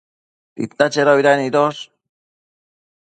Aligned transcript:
Tita 0.55 0.85
chedobida 0.95 1.33
nidosh? 1.39 1.81